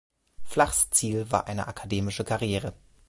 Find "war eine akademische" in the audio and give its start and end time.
1.31-2.23